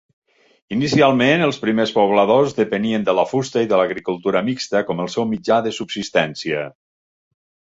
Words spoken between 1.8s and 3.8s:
pobladors depenien de la fusta i